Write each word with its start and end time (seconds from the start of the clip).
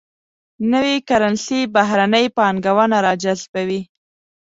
نوي 0.71 0.95
کرنسي 1.07 1.59
بهرنۍ 1.75 2.25
پانګونه 2.37 2.97
راجذبوي. 3.05 3.81